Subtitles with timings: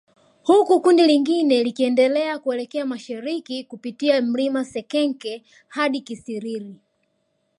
[0.43, 6.75] Huku kundi lingine likiendelea kuelekea mashariki kupitia mlima Sekenke hadi Kisiriri